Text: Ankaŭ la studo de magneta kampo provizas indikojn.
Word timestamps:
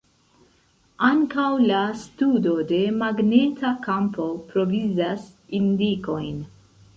Ankaŭ 1.09 1.49
la 1.71 1.81
studo 2.03 2.53
de 2.71 2.79
magneta 3.03 3.75
kampo 3.85 4.27
provizas 4.55 5.29
indikojn. 5.61 6.43